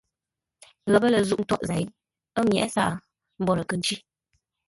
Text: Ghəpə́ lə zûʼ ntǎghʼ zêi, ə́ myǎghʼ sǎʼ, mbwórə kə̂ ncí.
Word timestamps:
Ghəpə́ 0.91 1.09
lə 1.13 1.19
zûʼ 1.27 1.41
ntǎghʼ 1.43 1.63
zêi, 1.69 1.85
ə́ 2.37 2.41
myǎghʼ 2.49 2.71
sǎʼ, 2.75 2.91
mbwórə 3.41 3.63
kə̂ 3.69 3.75
ncí. 3.79 3.95